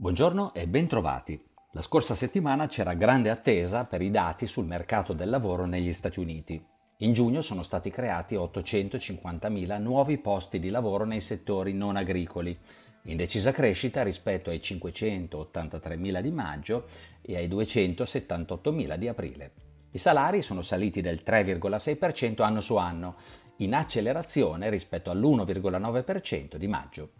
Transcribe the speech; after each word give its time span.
Buongiorno 0.00 0.54
e 0.54 0.68
bentrovati. 0.68 1.44
La 1.72 1.82
scorsa 1.82 2.14
settimana 2.14 2.68
c'era 2.68 2.94
grande 2.94 3.30
attesa 3.30 3.84
per 3.84 4.00
i 4.00 4.12
dati 4.12 4.46
sul 4.46 4.64
mercato 4.64 5.12
del 5.12 5.28
lavoro 5.28 5.66
negli 5.66 5.92
Stati 5.92 6.20
Uniti. 6.20 6.64
In 6.98 7.12
giugno 7.12 7.40
sono 7.40 7.64
stati 7.64 7.90
creati 7.90 8.36
850.000 8.36 9.80
nuovi 9.80 10.18
posti 10.18 10.60
di 10.60 10.70
lavoro 10.70 11.04
nei 11.04 11.20
settori 11.20 11.72
non 11.72 11.96
agricoli, 11.96 12.56
in 13.06 13.16
decisa 13.16 13.50
crescita 13.50 14.04
rispetto 14.04 14.50
ai 14.50 14.58
583.000 14.58 16.20
di 16.20 16.30
maggio 16.30 16.86
e 17.20 17.34
ai 17.34 17.48
278.000 17.48 18.94
di 18.94 19.08
aprile. 19.08 19.52
I 19.90 19.98
salari 19.98 20.42
sono 20.42 20.62
saliti 20.62 21.00
del 21.00 21.22
3,6% 21.26 22.42
anno 22.42 22.60
su 22.60 22.76
anno, 22.76 23.16
in 23.56 23.74
accelerazione 23.74 24.70
rispetto 24.70 25.10
all'1,9% 25.10 26.54
di 26.54 26.68
maggio. 26.68 27.10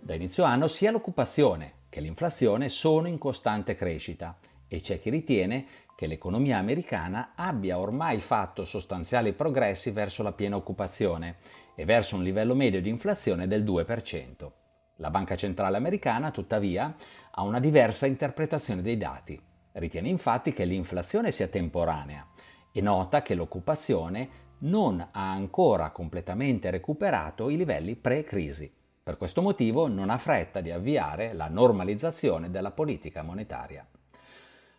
Da 0.00 0.14
inizio 0.14 0.42
anno 0.42 0.66
sia 0.66 0.90
l'occupazione 0.90 1.77
che 1.88 2.00
l'inflazione 2.00 2.68
sono 2.68 3.08
in 3.08 3.18
costante 3.18 3.74
crescita 3.74 4.36
e 4.68 4.80
c'è 4.80 5.00
chi 5.00 5.10
ritiene 5.10 5.66
che 5.96 6.06
l'economia 6.06 6.58
americana 6.58 7.32
abbia 7.34 7.78
ormai 7.78 8.20
fatto 8.20 8.64
sostanziali 8.64 9.32
progressi 9.32 9.90
verso 9.90 10.22
la 10.22 10.32
piena 10.32 10.56
occupazione 10.56 11.36
e 11.74 11.84
verso 11.84 12.16
un 12.16 12.22
livello 12.22 12.54
medio 12.54 12.80
di 12.80 12.88
inflazione 12.88 13.48
del 13.48 13.64
2%. 13.64 14.50
La 14.96 15.10
Banca 15.10 15.36
Centrale 15.36 15.76
Americana, 15.76 16.30
tuttavia, 16.30 16.94
ha 17.30 17.42
una 17.42 17.60
diversa 17.60 18.06
interpretazione 18.06 18.82
dei 18.82 18.96
dati. 18.96 19.40
Ritiene 19.72 20.08
infatti 20.08 20.52
che 20.52 20.64
l'inflazione 20.64 21.30
sia 21.30 21.48
temporanea 21.48 22.26
e 22.72 22.80
nota 22.80 23.22
che 23.22 23.34
l'occupazione 23.34 24.28
non 24.58 25.00
ha 25.00 25.30
ancora 25.30 25.90
completamente 25.90 26.70
recuperato 26.70 27.48
i 27.48 27.56
livelli 27.56 27.94
pre-crisi. 27.94 28.77
Per 29.08 29.16
questo 29.16 29.40
motivo 29.40 29.86
non 29.86 30.10
ha 30.10 30.18
fretta 30.18 30.60
di 30.60 30.70
avviare 30.70 31.32
la 31.32 31.48
normalizzazione 31.48 32.50
della 32.50 32.72
politica 32.72 33.22
monetaria. 33.22 33.82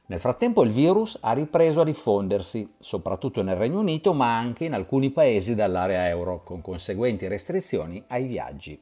Nel 0.05 0.19
frattempo 0.19 0.61
il 0.61 0.69
virus 0.69 1.17
ha 1.19 1.33
ripreso 1.33 1.81
a 1.81 1.83
diffondersi, 1.83 2.75
soprattutto 2.77 3.41
nel 3.41 3.55
Regno 3.55 3.79
Unito, 3.79 4.13
ma 4.13 4.37
anche 4.37 4.65
in 4.65 4.75
alcuni 4.75 5.09
paesi 5.09 5.55
dell'area 5.55 6.07
euro, 6.09 6.43
con 6.43 6.61
conseguenti 6.61 7.27
restrizioni 7.27 8.03
ai 8.05 8.27
viaggi. 8.27 8.79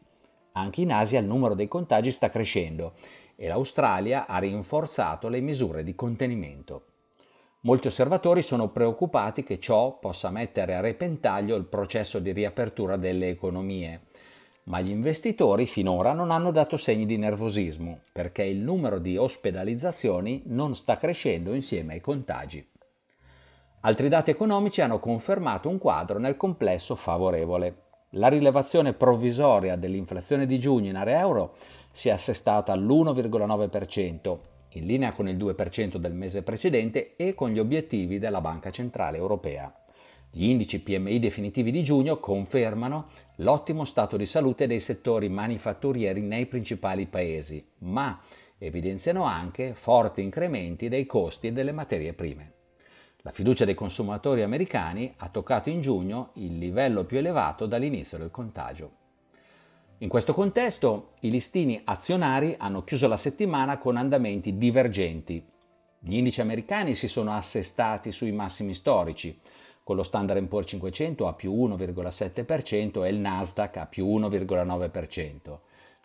Anche 0.52 0.82
in 0.82 0.92
Asia 0.92 1.22
il 1.22 1.26
numero 1.26 1.54
dei 1.54 1.70
contagi 1.70 2.12
sta 2.12 2.30
crescendo 2.30 2.96
e 3.38 3.48
l'Australia 3.48 4.28
ha 4.28 4.40
rinforzato 4.40 5.30
le 5.30 5.40
misure 5.40 5.86
di 5.86 5.96
contenimento. 5.96 6.88
Molti 7.62 7.88
osservatori 7.88 8.42
sono 8.42 8.68
preoccupati 8.68 9.44
che 9.44 9.62
ciò 9.62 9.98
possa 9.98 10.30
mettere 10.30 10.76
a 10.76 10.82
repentaglio 10.82 11.56
il 11.56 11.68
processo 11.68 12.20
di 12.20 12.34
riapertura 12.34 12.98
delle 12.98 13.30
economie 13.30 14.07
ma 14.68 14.82
gli 14.82 14.90
investitori 14.90 15.66
finora 15.66 16.14
non 16.14 16.32
hanno 16.32 16.52
dato 16.52 16.78
segni 16.78 17.06
di 17.06 17.18
nervosismo 17.18 18.00
perché 18.12 18.44
il 18.44 18.58
numero 18.58 19.00
di 19.00 19.18
ospedalizzazioni 19.18 20.44
non 20.46 20.76
sta 20.76 20.98
crescendo 20.98 21.54
insieme 21.54 21.94
ai 21.94 22.02
contagi. 22.02 22.66
Altri 23.82 24.10
dati 24.10 24.32
economici 24.32 24.82
hanno 24.82 25.00
confermato 25.00 25.70
un 25.70 25.78
quadro 25.78 26.20
nel 26.20 26.36
complesso 26.36 26.96
favorevole. 26.96 27.84
La 28.12 28.28
rilevazione 28.28 28.94
provvisoria 28.94 29.78
dell'inflazione 29.78 30.46
di 30.46 30.60
giugno 30.60 30.90
in 30.90 30.96
area 30.96 31.20
euro 31.20 31.56
si 31.92 32.10
è 32.10 32.12
assestata 32.12 32.74
all'1,9%, 32.74 34.38
in 34.72 34.86
linea 34.86 35.14
con 35.14 35.30
il 35.30 35.38
2% 35.38 35.96
del 35.96 36.14
mese 36.14 36.44
precedente 36.44 37.16
e 37.16 37.34
con 37.34 37.52
gli 37.52 37.60
obiettivi 37.60 38.20
della 38.20 38.42
Banca 38.42 38.72
Centrale 38.72 39.18
Europea. 39.18 39.74
Gli 40.38 40.50
indici 40.50 40.82
PMI 40.82 41.18
definitivi 41.18 41.72
di 41.72 41.84
giugno 41.84 42.20
confermano 42.20 43.08
l'ottimo 43.38 43.86
stato 43.86 44.18
di 44.18 44.28
salute 44.28 44.68
dei 44.68 44.80
settori 44.80 45.30
manifatturieri 45.30 46.22
nei 46.22 46.46
principali 46.46 47.08
paesi, 47.08 47.68
ma 47.80 48.22
evidenziano 48.60 49.24
anche 49.24 49.74
forti 49.74 50.22
incrementi 50.22 50.90
dei 50.90 51.08
costi 51.08 51.52
delle 51.52 51.72
materie 51.72 52.14
prime. 52.14 52.52
La 53.24 53.32
fiducia 53.32 53.66
dei 53.66 53.74
consumatori 53.74 54.44
americani 54.44 55.12
ha 55.18 55.30
toccato 55.30 55.72
in 55.72 55.82
giugno 55.82 56.30
il 56.34 56.60
livello 56.60 57.04
più 57.04 57.18
elevato 57.18 57.66
dall'inizio 57.66 58.20
del 58.20 58.30
contagio. 58.30 58.92
In 59.98 60.08
questo 60.08 60.34
contesto, 60.34 61.14
i 61.22 61.32
listini 61.32 61.82
azionari 61.84 62.54
hanno 62.60 62.84
chiuso 62.84 63.08
la 63.08 63.18
settimana 63.18 63.80
con 63.80 63.98
andamenti 63.98 64.56
divergenti. 64.56 65.44
Gli 65.98 66.16
indici 66.16 66.42
americani 66.42 66.94
si 66.94 67.08
sono 67.08 67.36
assestati 67.36 68.12
sui 68.12 68.32
massimi 68.32 68.76
storici, 68.76 69.36
con 69.88 69.96
lo 69.96 70.04
Standard 70.04 70.46
Poor's 70.48 70.68
500 70.68 71.30
a 71.30 71.34
più 71.34 71.54
1,7% 71.54 73.06
e 73.06 73.08
il 73.08 73.20
Nasdaq 73.20 73.78
a 73.78 73.86
più 73.86 74.06
1,9%, 74.06 75.60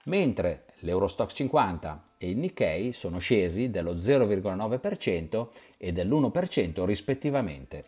mentre 0.04 0.66
l'Eurostox 0.82 1.34
50 1.34 2.03
e 2.16 2.31
il 2.31 2.37
Nikkei 2.37 2.93
sono 2.93 3.19
scesi 3.19 3.70
dello 3.70 3.94
0,9% 3.94 5.48
e 5.78 5.91
dell'1% 5.91 6.84
rispettivamente. 6.84 7.84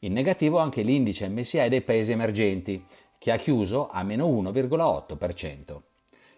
In 0.00 0.12
negativo 0.12 0.58
anche 0.58 0.82
l'indice 0.82 1.30
MSI 1.30 1.70
dei 1.70 1.80
paesi 1.80 2.12
emergenti, 2.12 2.84
che 3.16 3.32
ha 3.32 3.38
chiuso 3.38 3.88
a 3.88 4.02
meno 4.02 4.28
1,8%. 4.28 5.80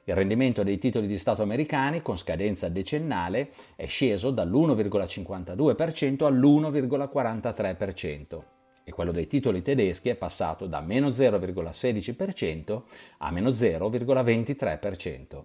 Il 0.05 0.15
rendimento 0.15 0.63
dei 0.63 0.79
titoli 0.79 1.09
di 1.09 1.19
Stato 1.19 1.43
americani 1.43 2.03
con 2.03 2.17
scadenza 2.17 2.69
decennale 2.69 3.51
è 3.75 3.87
sceso 3.87 4.31
dall'1,52% 4.31 6.23
all'1,43% 6.23 8.55
e 8.89 8.93
quello 8.93 9.11
dei 9.11 9.27
titoli 9.27 9.63
tedeschi 9.63 10.11
è 10.11 10.15
passato 10.15 10.69
da 10.69 10.81
meno 10.81 11.09
0,16% 11.09 12.83
a 13.19 13.33
meno 13.33 13.51
0,23%. 13.51 15.45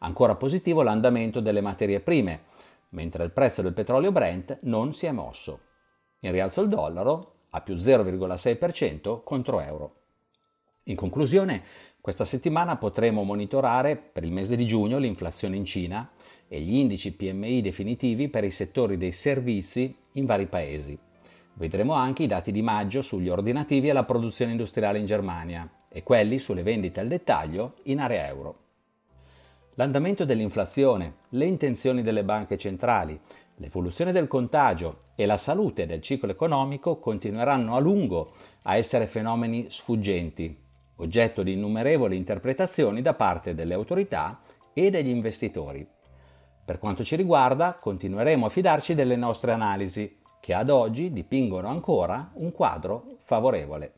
Ancora 0.00 0.34
positivo 0.34 0.82
l'andamento 0.82 1.40
delle 1.40 1.62
materie 1.62 2.00
prime, 2.00 2.42
mentre 2.90 3.24
il 3.24 3.30
prezzo 3.30 3.62
del 3.62 3.72
petrolio 3.72 4.12
Brent 4.12 4.58
non 4.64 4.92
si 4.92 5.06
è 5.06 5.12
mosso. 5.12 5.60
In 6.20 6.32
rialzo 6.32 6.60
il 6.60 6.68
dollaro 6.68 7.32
a 7.48 7.62
più 7.62 7.74
0,6% 7.74 9.22
contro 9.24 9.60
euro. 9.60 9.94
In 10.82 10.96
conclusione, 10.96 11.62
questa 12.02 12.26
settimana 12.26 12.76
potremo 12.76 13.22
monitorare 13.22 13.96
per 13.96 14.24
il 14.24 14.32
mese 14.32 14.56
di 14.56 14.66
giugno 14.66 14.98
l'inflazione 14.98 15.56
in 15.56 15.64
Cina 15.64 16.10
e 16.46 16.60
gli 16.60 16.74
indici 16.74 17.14
PMI 17.14 17.62
definitivi 17.62 18.28
per 18.28 18.44
i 18.44 18.50
settori 18.50 18.98
dei 18.98 19.12
servizi 19.12 19.96
in 20.12 20.26
vari 20.26 20.44
paesi. 20.44 20.98
Vedremo 21.56 21.92
anche 21.92 22.24
i 22.24 22.26
dati 22.26 22.50
di 22.50 22.62
maggio 22.62 23.00
sugli 23.00 23.28
ordinativi 23.28 23.88
e 23.88 23.92
la 23.92 24.02
produzione 24.02 24.50
industriale 24.50 24.98
in 24.98 25.06
Germania 25.06 25.68
e 25.88 26.02
quelli 26.02 26.38
sulle 26.38 26.64
vendite 26.64 26.98
al 26.98 27.06
dettaglio 27.06 27.74
in 27.84 28.00
area 28.00 28.26
euro. 28.26 28.58
L'andamento 29.74 30.24
dell'inflazione, 30.24 31.14
le 31.30 31.44
intenzioni 31.46 32.02
delle 32.02 32.24
banche 32.24 32.58
centrali, 32.58 33.18
l'evoluzione 33.56 34.10
del 34.10 34.26
contagio 34.26 34.98
e 35.14 35.26
la 35.26 35.36
salute 35.36 35.86
del 35.86 36.00
ciclo 36.00 36.32
economico 36.32 36.98
continueranno 36.98 37.76
a 37.76 37.80
lungo 37.80 38.32
a 38.62 38.76
essere 38.76 39.06
fenomeni 39.06 39.66
sfuggenti, 39.68 40.56
oggetto 40.96 41.44
di 41.44 41.52
innumerevoli 41.52 42.16
interpretazioni 42.16 43.00
da 43.00 43.14
parte 43.14 43.54
delle 43.54 43.74
autorità 43.74 44.40
e 44.72 44.90
degli 44.90 45.08
investitori. 45.08 45.86
Per 46.64 46.78
quanto 46.80 47.04
ci 47.04 47.14
riguarda, 47.14 47.74
continueremo 47.74 48.46
a 48.46 48.50
fidarci 48.50 48.94
delle 48.94 49.16
nostre 49.16 49.52
analisi 49.52 50.22
che 50.44 50.52
ad 50.52 50.68
oggi 50.68 51.10
dipingono 51.10 51.68
ancora 51.68 52.30
un 52.34 52.52
quadro 52.52 53.20
favorevole. 53.22 53.94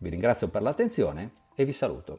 Vi 0.00 0.10
ringrazio 0.10 0.48
per 0.48 0.60
l'attenzione 0.60 1.46
e 1.54 1.64
vi 1.64 1.72
saluto. 1.72 2.18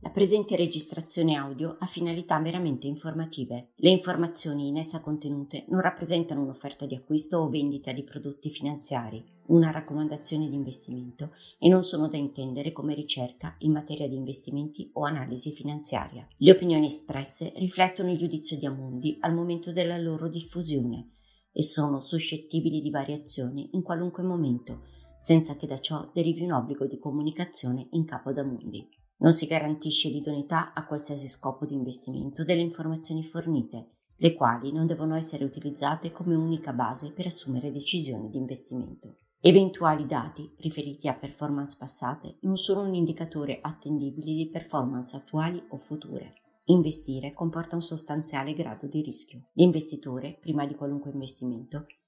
La 0.00 0.10
presente 0.10 0.56
registrazione 0.56 1.36
audio 1.36 1.74
ha 1.80 1.86
finalità 1.86 2.38
meramente 2.38 2.86
informative. 2.86 3.68
Le 3.76 3.88
informazioni 3.88 4.68
in 4.68 4.76
essa 4.76 5.00
contenute 5.00 5.64
non 5.68 5.80
rappresentano 5.80 6.42
un'offerta 6.42 6.84
di 6.84 6.94
acquisto 6.94 7.38
o 7.38 7.48
vendita 7.48 7.92
di 7.92 8.04
prodotti 8.04 8.50
finanziari, 8.50 9.24
una 9.48 9.70
raccomandazione 9.70 10.48
di 10.48 10.54
investimento 10.54 11.32
e 11.58 11.68
non 11.68 11.82
sono 11.82 12.08
da 12.08 12.16
intendere 12.16 12.72
come 12.72 12.94
ricerca 12.94 13.54
in 13.58 13.72
materia 13.72 14.08
di 14.08 14.16
investimenti 14.16 14.90
o 14.94 15.04
analisi 15.04 15.52
finanziaria. 15.52 16.26
Le 16.36 16.50
opinioni 16.50 16.86
espresse 16.86 17.52
riflettono 17.56 18.10
il 18.10 18.16
giudizio 18.16 18.56
di 18.56 18.66
Amundi 18.66 19.18
al 19.20 19.34
momento 19.34 19.72
della 19.72 19.98
loro 19.98 20.28
diffusione 20.28 21.12
e 21.52 21.62
sono 21.62 22.00
suscettibili 22.00 22.80
di 22.80 22.90
variazioni 22.90 23.70
in 23.72 23.82
qualunque 23.82 24.22
momento, 24.22 24.82
senza 25.16 25.56
che 25.56 25.66
da 25.66 25.80
ciò 25.80 26.10
derivi 26.12 26.42
un 26.42 26.52
obbligo 26.52 26.86
di 26.86 26.98
comunicazione 26.98 27.88
in 27.92 28.04
capo 28.04 28.28
ad 28.30 28.38
Amundi. 28.38 28.88
Non 29.20 29.32
si 29.32 29.46
garantisce 29.46 30.08
l'idoneità 30.08 30.72
a 30.72 30.86
qualsiasi 30.86 31.28
scopo 31.28 31.66
di 31.66 31.74
investimento 31.74 32.44
delle 32.44 32.60
informazioni 32.60 33.24
fornite, 33.24 33.97
le 34.20 34.34
quali 34.34 34.72
non 34.72 34.86
devono 34.86 35.14
essere 35.14 35.44
utilizzate 35.44 36.10
come 36.10 36.34
unica 36.34 36.72
base 36.72 37.12
per 37.12 37.26
assumere 37.26 37.70
decisioni 37.70 38.28
di 38.28 38.36
investimento. 38.36 39.16
Eventuali 39.40 40.06
dati 40.06 40.52
riferiti 40.58 41.06
a 41.06 41.14
performance 41.14 41.76
passate 41.78 42.38
non 42.40 42.56
sono 42.56 42.82
un 42.82 42.94
indicatore 42.94 43.60
attendibile 43.62 44.32
di 44.32 44.48
performance 44.48 45.16
attuali 45.16 45.62
o 45.68 45.78
future. 45.78 46.34
Investire 46.64 47.32
comporta 47.32 47.76
un 47.76 47.82
sostanziale 47.82 48.52
grado 48.54 48.88
di 48.88 49.00
rischio. 49.00 49.50
L'investitore, 49.52 50.36
prima 50.40 50.66
di 50.66 50.74
qualunque 50.74 51.12
investimento, 51.12 51.86